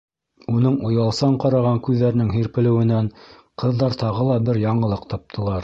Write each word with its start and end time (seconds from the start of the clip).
Уның 0.53 0.77
оялсан 0.87 1.35
ҡараған 1.43 1.77
күҙҙәренең 1.89 2.33
һирпелеүенән 2.37 3.13
ҡыҙҙар 3.65 4.01
тағы 4.07 4.29
ла 4.33 4.43
бер 4.51 4.65
яңылыҡ 4.67 5.09
таптылар: 5.17 5.57